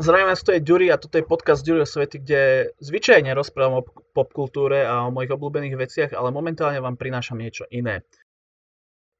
[0.00, 3.84] Zdravím vás, to je Ďuri a toto je podcast Ďuri o svety, kde zvyčajne rozprávam
[3.84, 8.00] o popkultúre a o mojich obľúbených veciach, ale momentálne vám prinášam niečo iné.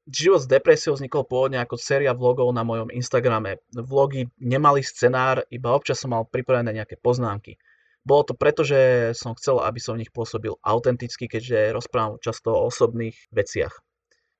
[0.09, 3.61] Život s depresiou vznikol pôvodne ako séria vlogov na mojom Instagrame.
[3.69, 7.61] Vlogy nemali scenár, iba občas som mal pripravené nejaké poznámky.
[8.01, 12.57] Bolo to preto, že som chcel, aby som v nich pôsobil autenticky, keďže rozprávam často
[12.57, 13.77] o osobných veciach.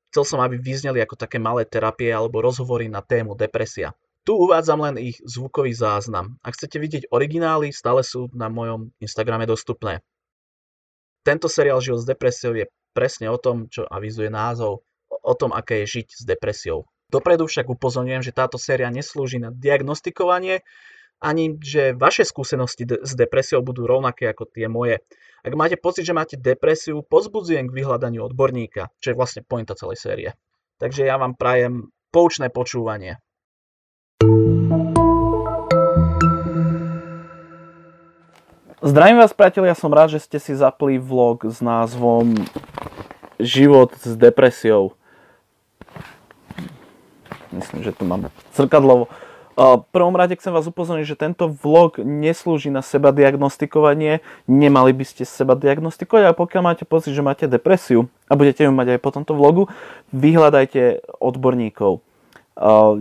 [0.10, 3.94] Chcel som, aby vyzneli ako také malé terapie alebo rozhovory na tému depresia.
[4.22, 6.38] Tu uvádzam len ich zvukový záznam.
[6.46, 10.06] Ak chcete vidieť originály, stále sú na mojom Instagrame dostupné.
[11.26, 15.86] Tento seriál Život s depresiou je presne o tom, čo avizuje názov, o tom, aké
[15.86, 16.86] je žiť s depresiou.
[17.10, 20.64] Dopredu však upozorňujem, že táto séria neslúži na diagnostikovanie,
[21.22, 25.06] ani že vaše skúsenosti s depresiou budú rovnaké ako tie moje.
[25.46, 30.02] Ak máte pocit, že máte depresiu, pozbudzujem k vyhľadaniu odborníka, čo je vlastne pointa celej
[30.02, 30.30] série.
[30.82, 33.22] Takže ja vám prajem poučné počúvanie.
[38.92, 42.36] Zdravím vás priatelia, som rád, že ste si zapli vlog s názvom
[43.40, 45.00] Život s depresiou.
[47.56, 49.08] Myslím, že tu mám crkadlovo.
[49.56, 54.20] V prvom rade chcem vás upozorniť, že tento vlog neslúži na seba diagnostikovanie.
[54.52, 58.76] Nemali by ste seba diagnostikovať, ale pokiaľ máte pocit, že máte depresiu a budete ju
[58.76, 59.72] mať aj po tomto vlogu,
[60.12, 62.04] vyhľadajte odborníkov.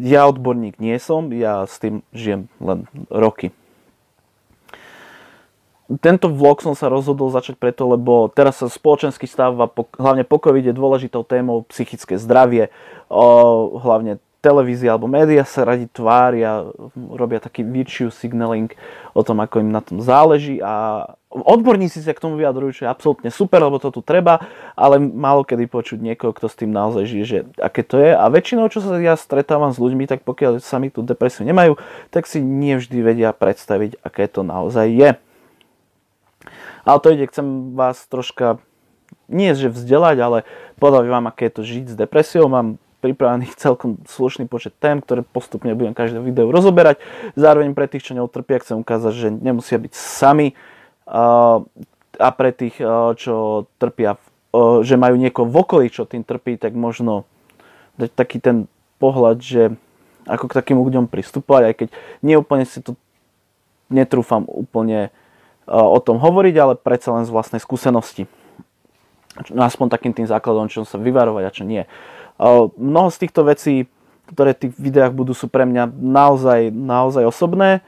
[0.06, 3.50] Ja odborník nie som, ja s tým žijem len roky
[5.98, 10.22] tento vlog som sa rozhodol začať preto, lebo teraz sa spoločenský stav a po, hlavne
[10.22, 12.70] po COVID je dôležitou témou psychické zdravie.
[13.10, 16.64] O, hlavne televízia alebo média sa radi tvária,
[16.96, 18.72] robia taký virtue signaling
[19.12, 22.90] o tom, ako im na tom záleží a odborníci sa k tomu vyjadrujú, čo je
[22.90, 24.40] absolútne super, lebo to tu treba,
[24.72, 28.16] ale málo kedy počuť niekoho, kto s tým naozaj žije, že aké to je.
[28.16, 31.76] A väčšinou, čo sa ja stretávam s ľuďmi, tak pokiaľ sami tú depresiu nemajú,
[32.08, 35.10] tak si nie vždy vedia predstaviť, aké to naozaj je.
[36.90, 38.58] Ale to ide, chcem vás troška,
[39.30, 40.38] nie že vzdelať, ale
[40.82, 42.50] povedať vám, aké je to žiť s depresiou.
[42.50, 46.98] Mám pripravených celkom slušný počet tém, ktoré postupne budem každé video rozoberať.
[47.38, 50.58] Zároveň pre tých, čo neutrpia, chcem ukázať, že nemusia byť sami
[52.20, 52.78] a pre tých,
[53.18, 54.18] čo trpia,
[54.82, 57.26] že majú niekoho v okolí, čo tým trpí, tak možno
[57.98, 58.70] dať taký ten
[59.02, 59.74] pohľad, že
[60.26, 61.88] ako k takým ľuďom pristupovať, aj keď
[62.22, 62.94] neúplne si to
[63.90, 65.10] netrúfam úplne
[65.68, 68.30] o tom hovoriť, ale predsa len z vlastnej skúsenosti.
[69.54, 71.82] No, aspoň takým tým základom, čo sa vyvarovať a čo nie.
[72.76, 73.86] Mnoho z týchto vecí,
[74.30, 77.82] ktoré v tých videách budú, sú pre mňa naozaj, naozaj osobné.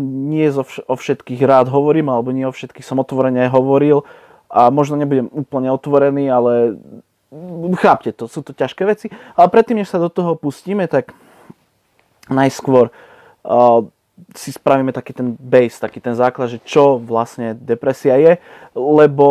[0.00, 0.48] Nie
[0.88, 4.04] o všetkých rád hovorím, alebo nie o všetkých som otvorene hovoril
[4.48, 6.80] a možno nebudem úplne otvorený, ale
[7.76, 9.12] chápte to, sú to ťažké veci.
[9.36, 11.12] Ale predtým, než sa do toho pustíme, tak
[12.32, 12.88] najskôr
[14.34, 18.32] si spravíme taký ten base, taký ten základ, že čo vlastne depresia je,
[18.74, 19.26] lebo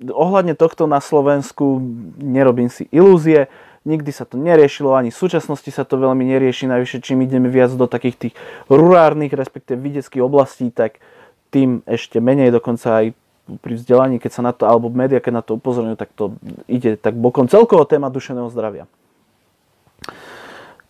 [0.00, 1.80] ohľadne tohto na Slovensku
[2.18, 3.52] nerobím si ilúzie,
[3.84, 7.72] nikdy sa to neriešilo, ani v súčasnosti sa to veľmi nerieši, najvyššie čím ideme viac
[7.72, 8.34] do takých tých
[8.68, 11.00] rurárnych, respektíve videckých oblastí, tak
[11.48, 13.06] tým ešte menej, dokonca aj
[13.58, 16.38] pri vzdelaní, keď sa na to, alebo médiá, keď na to upozorňujú, tak to
[16.70, 18.86] ide tak bokom celkovo téma dušeného zdravia.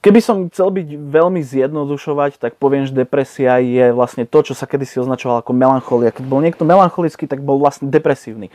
[0.00, 4.64] Keby som chcel byť veľmi zjednodušovať, tak poviem, že depresia je vlastne to, čo sa
[4.64, 6.08] kedysi označovalo ako melancholia.
[6.08, 8.48] Keď bol niekto melancholický, tak bol vlastne depresívny.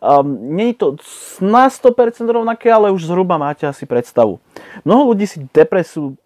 [0.00, 1.00] Um, je to
[1.40, 4.40] na 100% rovnaké, ale už zhruba máte asi predstavu.
[4.84, 6.20] Mnoho ľudí si depresu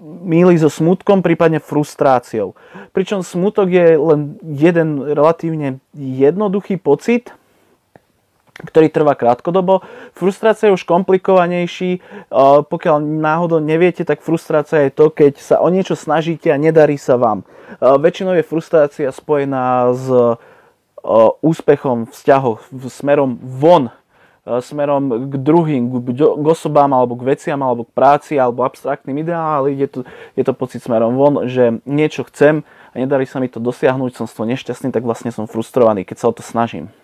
[0.00, 2.52] míli so smutkom, prípadne frustráciou.
[2.92, 7.32] Pričom smutok je len jeden relatívne jednoduchý pocit,
[8.56, 9.84] ktorý trvá krátkodobo.
[10.16, 12.00] Frustrácia je už komplikovanejší.
[12.66, 17.20] Pokiaľ náhodou neviete, tak frustrácia je to, keď sa o niečo snažíte a nedarí sa
[17.20, 17.44] vám.
[17.80, 20.08] Väčšinou je frustrácia spojená s
[21.44, 23.94] úspechom vzťahov smerom von,
[24.46, 29.74] smerom k druhým, k osobám, alebo k veciam, alebo k práci, alebo abstraktným ideám, ale
[29.74, 30.00] je to,
[30.38, 34.30] je to pocit smerom von, že niečo chcem a nedarí sa mi to dosiahnuť, som
[34.30, 36.94] z toho nešťastný, tak vlastne som frustrovaný, keď sa o to snažím.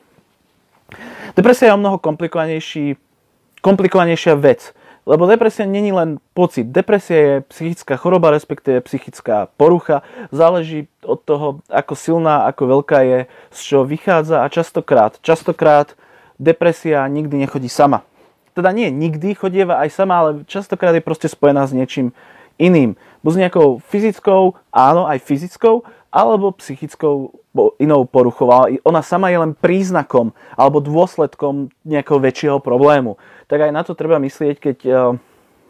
[1.36, 2.96] Depresia je o mnoho komplikovanejší,
[3.60, 4.74] komplikovanejšia vec.
[5.02, 6.70] Lebo depresia není len pocit.
[6.70, 10.06] Depresia je psychická choroba, respektíve psychická porucha.
[10.30, 13.18] Záleží od toho, ako silná, ako veľká je,
[13.50, 15.98] z čoho vychádza a častokrát, častokrát
[16.38, 18.06] depresia nikdy nechodí sama.
[18.54, 22.14] Teda nie nikdy, chodieva aj sama, ale častokrát je proste spojená s niečím
[22.60, 22.94] iným.
[23.26, 27.32] Buď s nejakou fyzickou, áno, aj fyzickou, alebo psychickou
[27.80, 28.52] inou poruchou.
[28.84, 33.16] Ona sama je len príznakom alebo dôsledkom nejakého väčšieho problému.
[33.48, 35.16] Tak aj na to treba myslieť, keď uh,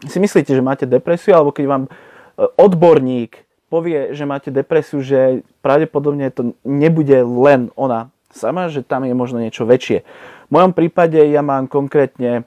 [0.03, 5.41] si myslíte, že máte depresiu, alebo keď vám uh, odborník povie, že máte depresiu, že
[5.65, 10.05] pravdepodobne to nebude len ona sama, že tam je možno niečo väčšie.
[10.49, 12.45] V mojom prípade ja mám konkrétne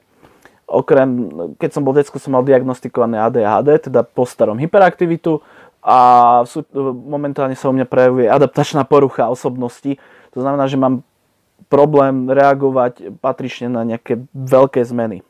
[0.67, 5.39] okrem, keď som bol detsko, som mal diagnostikované ADHD, teda po starom hyperaktivitu
[5.83, 5.97] a
[6.45, 6.65] sú,
[7.07, 9.97] momentálne sa u mňa prejavuje adaptačná porucha osobnosti.
[10.35, 11.05] To znamená, že mám
[11.71, 15.23] problém reagovať patrične na nejaké veľké zmeny.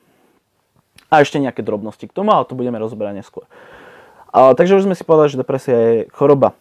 [1.07, 3.47] A ešte nejaké drobnosti k tomu, ale to budeme rozoberať neskôr.
[4.33, 6.51] A, takže už sme si povedali, že depresia je choroba.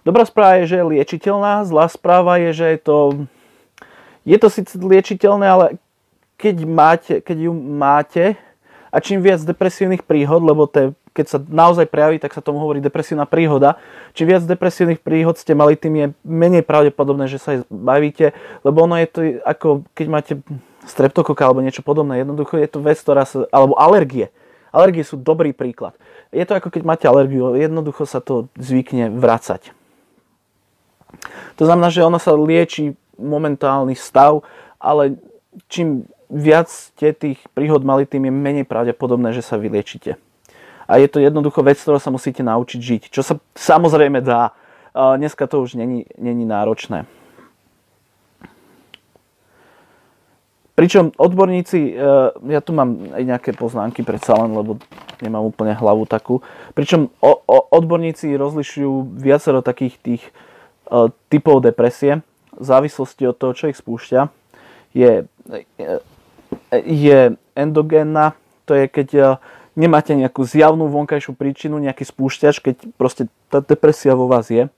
[0.00, 2.96] Dobrá správa je, že je liečiteľná, zlá správa je, že je to,
[4.24, 5.66] je to síce liečiteľné, ale
[6.40, 8.24] keď, máte, keď ju máte
[8.88, 12.62] a čím viac depresívnych príhod, lebo to je, keď sa naozaj prejaví, tak sa tomu
[12.62, 13.76] hovorí depresívna príhoda.
[14.14, 18.96] Čím viac depresívnych príhod ste mali, tým je menej pravdepodobné, že sa bavíte, lebo ono
[18.98, 20.32] je to ako keď máte
[20.86, 22.22] streptokoka alebo niečo podobné.
[22.22, 24.32] Jednoducho je to vec, ktorá sa, alebo alergie.
[24.70, 25.98] Alergie sú dobrý príklad.
[26.30, 29.74] Je to ako keď máte alergiu, jednoducho sa to zvykne vracať.
[31.58, 34.46] To znamená, že ono sa lieči momentálny stav,
[34.78, 35.18] ale
[35.66, 40.16] čím viac ste tých príhod mali, tým je menej pravdepodobné, že sa vyliečite.
[40.90, 44.50] A je to jednoducho vec, ktorú sa musíte naučiť žiť, čo sa samozrejme dá.
[44.90, 47.06] Dneska to už není, není náročné.
[50.74, 52.08] Pričom odborníci, e,
[52.56, 54.80] ja tu mám aj nejaké poznámky predsa len, lebo
[55.20, 56.40] nemám úplne hlavu takú.
[56.72, 57.12] Pričom
[57.68, 60.32] odborníci rozlišujú viacero takých tých e,
[61.28, 62.24] typov depresie
[62.56, 64.32] v závislosti od toho, čo ich spúšťa.
[64.96, 65.28] Je
[66.72, 67.20] je
[67.54, 68.34] endogénna,
[68.64, 69.22] to je keď e,
[69.80, 74.68] nemáte nejakú zjavnú vonkajšiu príčinu, nejaký spúšťač, keď proste tá depresia vo vás je.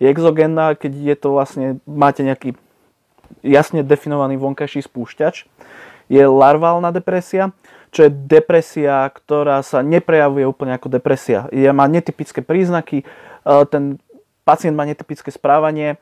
[0.00, 2.56] Je exogénna, keď je to vlastne, máte nejaký
[3.44, 5.44] jasne definovaný vonkajší spúšťač.
[6.08, 7.52] Je larválna depresia,
[7.92, 11.44] čo je depresia, ktorá sa neprejavuje úplne ako depresia.
[11.52, 14.00] Je, má netypické príznaky, e, ten
[14.48, 16.00] pacient má netypické správanie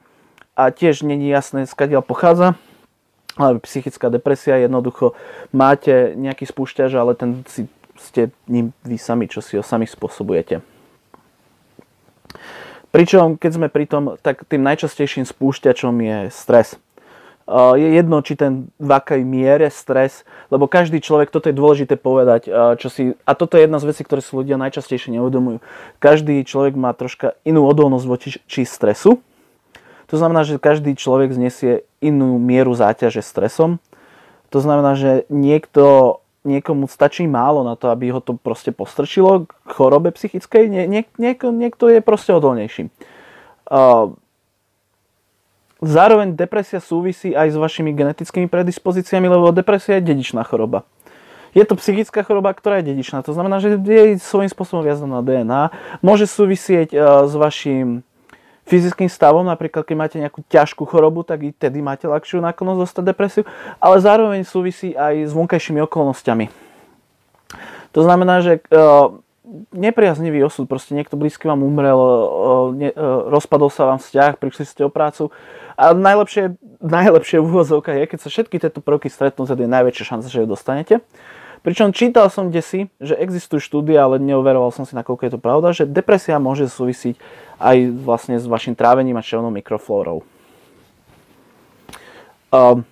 [0.55, 2.55] a tiež není jasné, skadiaľ pochádza
[3.37, 5.13] ale psychická depresia, jednoducho
[5.53, 10.61] máte nejaký spúšťač, ale ten si ste ním vy sami, čo si ho sami spôsobujete.
[12.95, 16.81] Pričom, keď sme pri tom, tak tým najčastejším spúšťačom je stres.
[17.79, 22.51] Je jedno, či ten v akej miere stres, lebo každý človek, toto je dôležité povedať,
[22.83, 25.63] čo si, a toto je jedna z vecí, ktoré si ľudia najčastejšie neuvedomujú.
[26.03, 29.23] Každý človek má troška inú odolnosť voči či stresu,
[30.07, 33.83] to znamená, že každý človek znesie inú mieru záťaže stresom.
[34.55, 39.71] To znamená, že niekto, niekomu stačí málo na to, aby ho to proste postrčilo k
[39.75, 40.71] chorobe psychickej.
[40.71, 42.89] Nie, nie, niekto, niekto je proste odolnejší.
[43.67, 44.15] Uh,
[45.83, 50.87] zároveň depresia súvisí aj s vašimi genetickými predispozíciami, lebo depresia je dedičná choroba.
[51.57, 53.25] Je to psychická choroba, ktorá je dedičná.
[53.27, 55.63] To znamená, že je svojím spôsobom viazaná na DNA.
[56.01, 58.07] Môže súvisieť uh, s vašim
[58.67, 63.05] fyzickým stavom, napríklad keď máte nejakú ťažkú chorobu, tak i tedy máte ľahšiu náklonnosť dostať
[63.07, 63.43] depresiu,
[63.79, 66.51] ale zároveň súvisí aj s vonkajšími okolnostiami.
[67.95, 69.15] To znamená, že uh,
[69.73, 74.65] nepriaznivý osud, proste niekto blízky vám umrel, uh, ne, uh, rozpadol sa vám vzťah, prišli
[74.67, 75.31] ste o prácu
[75.79, 80.43] a najlepšie, najlepšie úvozovka je, keď sa všetky tieto prvky stretnú, je najväčšia šanca, že
[80.43, 80.95] ju dostanete.
[81.67, 85.75] Pričom čítal som desi, že existujú štúdie, ale neoveroval som si, nakoľko je to pravda,
[85.75, 87.19] že depresia môže súvisiť
[87.59, 87.77] aj
[88.07, 90.23] vlastne s vašim trávením a čelnou mikroflórou.
[92.55, 92.87] Um,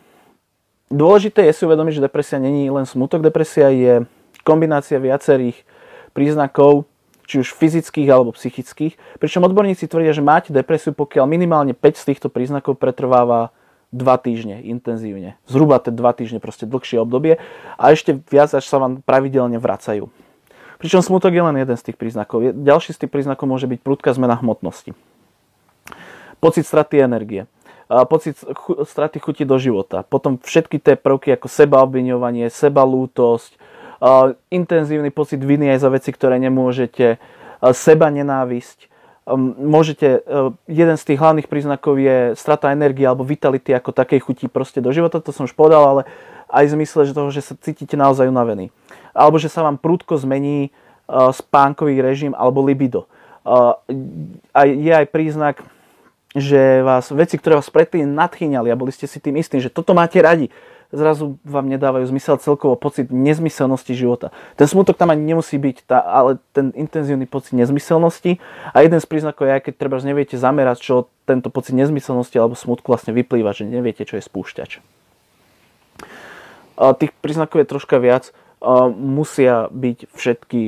[0.91, 3.23] dôležité je si uvedomiť, že depresia není len smutok.
[3.23, 4.11] Depresia je
[4.43, 5.63] kombinácia viacerých
[6.11, 6.91] príznakov,
[7.31, 8.99] či už fyzických alebo psychických.
[9.23, 13.55] Pričom odborníci tvrdia, že máte depresiu, pokiaľ minimálne 5 z týchto príznakov pretrváva
[13.95, 15.39] dva týždne intenzívne.
[15.47, 17.39] Zhruba tie dva týždne, proste dlhšie obdobie
[17.79, 20.11] a ešte viac, až sa vám pravidelne vracajú.
[20.83, 22.51] Pričom smutok je len jeden z tých príznakov.
[22.51, 24.93] Ďalší z tých príznakov môže byť prudká zmena hmotnosti.
[26.43, 27.47] Pocit straty energie.
[27.89, 28.37] Pocit
[28.85, 30.03] straty chuti do života.
[30.03, 33.57] Potom všetky tie prvky ako sebaobviňovanie, sebalútosť,
[34.53, 37.17] intenzívny pocit viny aj za veci, ktoré nemôžete,
[37.73, 38.93] seba nenávisť,
[39.57, 44.47] môžete, ehm, jeden z tých hlavných príznakov je strata energie alebo vitality ako takej chuti
[44.47, 46.03] proste do života, to som už povedal, ale
[46.53, 48.69] aj v zmysle že toho, že sa cítite naozaj unavený.
[49.17, 53.09] Alebo že sa vám prudko zmení ehm, spánkový režim alebo libido.
[53.45, 55.61] A je aj príznak,
[56.33, 59.93] že vás veci, ktoré vás predtým nadchýňali a boli ste si tým istí, že toto
[59.93, 60.49] máte radi,
[60.93, 64.35] zrazu vám nedávajú zmysel celkovo pocit nezmyselnosti života.
[64.59, 68.43] Ten smutok tam ani nemusí byť, tá, ale ten intenzívny pocit nezmyselnosti
[68.75, 72.91] a jeden z príznakov je, keď treba neviete zamerať, čo tento pocit nezmyselnosti alebo smutku
[72.91, 74.83] vlastne vyplýva, že neviete, čo je spúšťač.
[76.75, 78.35] Tých príznakov je troška viac.
[78.97, 80.61] musia byť všetky,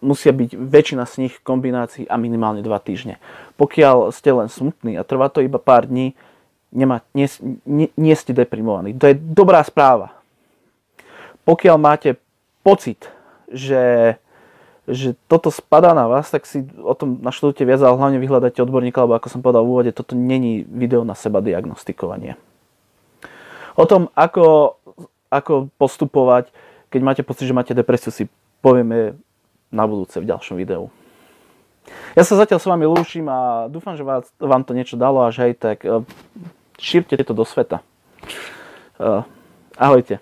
[0.00, 3.18] musia byť väčšina z nich kombinácií a minimálne 2 týždne.
[3.58, 6.14] Pokiaľ ste len smutní a trvá to iba pár dní,
[6.74, 7.30] nemá, nie,
[7.64, 8.92] nie, nie ste deprimovaní.
[8.98, 10.12] To je dobrá správa.
[11.46, 12.18] Pokiaľ máte
[12.66, 13.08] pocit,
[13.48, 14.16] že
[14.84, 19.08] že toto spadá na vás, tak si o tom naštudujte viac, ale hlavne vyhľadajte odborníka,
[19.08, 22.36] lebo ako som povedal v úvode, toto není video na seba diagnostikovanie.
[23.74, 24.76] O tom, ako,
[25.32, 26.52] ako postupovať,
[26.92, 28.28] keď máte pocit, že máte depresiu, si
[28.60, 29.16] povieme
[29.72, 30.92] na budúce v ďalšom videu.
[32.12, 34.04] Ja sa zatiaľ s vami lúčim a dúfam, že
[34.40, 36.04] vám to niečo dalo až hej, tak uh,
[36.78, 37.80] šírte to do sveta.
[38.98, 39.24] Uh,
[39.78, 40.18] ahojte.